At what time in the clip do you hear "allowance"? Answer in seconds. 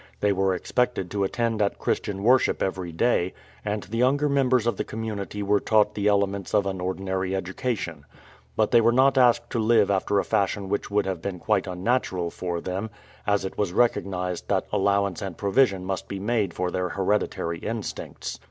14.73-15.21